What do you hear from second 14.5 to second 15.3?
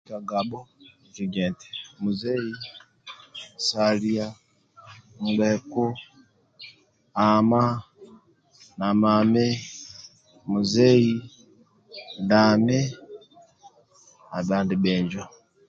andi bhinjo